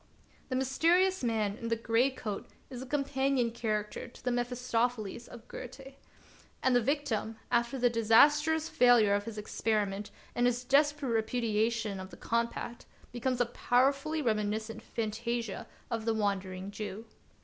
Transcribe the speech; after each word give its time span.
The 0.49 0.55
mysterious 0.55 1.23
man 1.23 1.55
in 1.57 1.67
the 1.67 1.75
gray 1.75 2.09
coat 2.09 2.47
is 2.71 2.81
a 2.81 2.87
companion 2.87 3.51
character 3.51 4.07
to 4.07 4.23
the 4.25 4.31
Mephistopheles 4.31 5.27
of 5.27 5.47
Goethe. 5.47 5.93
And 6.63 6.75
the 6.75 6.81
victim, 6.81 7.35
after 7.51 7.77
the 7.77 7.87
disastrous 7.87 8.67
failure 8.67 9.13
of 9.13 9.25
his 9.25 9.37
experiment 9.37 10.09
and 10.33 10.47
his 10.47 10.63
desperate 10.63 11.09
repudiation 11.09 11.99
of 11.99 12.09
the 12.09 12.17
compact, 12.17 12.87
becomes 13.11 13.39
a 13.39 13.45
powerfully 13.45 14.23
reminiscent 14.23 14.81
fa7ttasia 14.81 15.67
of 15.91 16.05
the 16.05 16.15
Wandering 16.15 16.71
Jew. 16.71 17.05